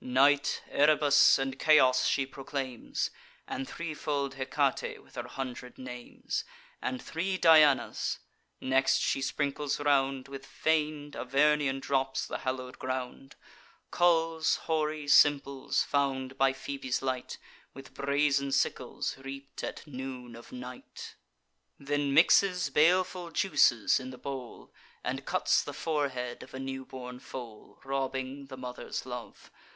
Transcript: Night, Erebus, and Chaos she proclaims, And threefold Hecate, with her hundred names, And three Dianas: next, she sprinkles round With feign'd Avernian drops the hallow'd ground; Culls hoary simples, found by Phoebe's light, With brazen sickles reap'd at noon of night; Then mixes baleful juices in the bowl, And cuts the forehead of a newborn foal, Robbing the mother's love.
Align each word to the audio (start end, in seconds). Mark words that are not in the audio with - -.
Night, 0.00 0.60
Erebus, 0.70 1.38
and 1.38 1.56
Chaos 1.56 2.08
she 2.08 2.26
proclaims, 2.26 3.10
And 3.46 3.68
threefold 3.68 4.34
Hecate, 4.34 5.00
with 5.04 5.14
her 5.14 5.28
hundred 5.28 5.78
names, 5.78 6.42
And 6.82 7.00
three 7.00 7.38
Dianas: 7.38 8.18
next, 8.60 8.98
she 8.98 9.22
sprinkles 9.22 9.78
round 9.78 10.26
With 10.26 10.44
feign'd 10.46 11.14
Avernian 11.14 11.78
drops 11.78 12.26
the 12.26 12.38
hallow'd 12.38 12.80
ground; 12.80 13.36
Culls 13.92 14.56
hoary 14.66 15.06
simples, 15.06 15.84
found 15.84 16.36
by 16.36 16.52
Phoebe's 16.52 17.00
light, 17.00 17.38
With 17.72 17.94
brazen 17.94 18.50
sickles 18.50 19.16
reap'd 19.18 19.62
at 19.62 19.86
noon 19.86 20.34
of 20.34 20.50
night; 20.50 21.14
Then 21.78 22.12
mixes 22.12 22.68
baleful 22.68 23.30
juices 23.30 24.00
in 24.00 24.10
the 24.10 24.18
bowl, 24.18 24.74
And 25.04 25.24
cuts 25.24 25.62
the 25.62 25.72
forehead 25.72 26.42
of 26.42 26.52
a 26.52 26.58
newborn 26.58 27.20
foal, 27.20 27.80
Robbing 27.84 28.46
the 28.48 28.56
mother's 28.56 29.06
love. 29.06 29.52